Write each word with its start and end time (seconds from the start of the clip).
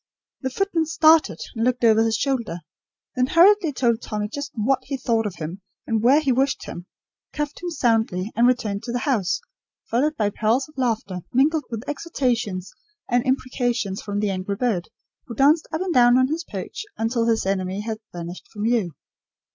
The 0.41 0.49
footman 0.49 0.87
started, 0.87 1.39
and 1.55 1.63
looked 1.63 1.83
over 1.83 2.03
his 2.03 2.15
shoulder; 2.17 2.61
then 3.15 3.27
hurriedly 3.27 3.71
told 3.71 4.01
Tommy 4.01 4.29
just 4.29 4.49
what 4.55 4.79
he 4.85 4.97
thought 4.97 5.27
of 5.27 5.35
him, 5.35 5.61
and 5.85 6.01
where 6.01 6.19
he 6.19 6.31
wished 6.31 6.65
him; 6.65 6.87
cuffed 7.33 7.61
him 7.61 7.69
soundly, 7.69 8.31
and 8.35 8.47
returned 8.47 8.81
to 8.81 8.91
the 8.91 8.97
house, 9.05 9.41
followed 9.91 10.17
by 10.17 10.31
peals 10.31 10.67
of 10.67 10.75
laughter, 10.75 11.19
mingled 11.33 11.65
with 11.69 11.87
exhortations 11.87 12.73
and 13.11 13.23
imprecations 13.27 14.01
from 14.01 14.19
the 14.21 14.31
angry 14.31 14.55
bird, 14.55 14.89
who 15.27 15.35
danced 15.35 15.67
up 15.71 15.81
and 15.81 15.93
down 15.93 16.17
on 16.17 16.29
his 16.29 16.43
perch 16.45 16.83
until 16.97 17.27
his 17.27 17.45
enemy 17.45 17.81
had 17.81 17.99
vanished 18.11 18.47
from 18.51 18.63
view. 18.63 18.95